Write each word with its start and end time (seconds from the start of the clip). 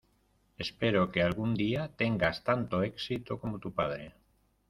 Espero 0.57 1.11
que 1.11 1.21
algún 1.21 1.53
día 1.53 1.89
tengas 1.95 2.43
tanto 2.43 2.81
éxito 2.81 3.39
como 3.39 3.59
tu 3.59 3.71
padre. 3.71 4.15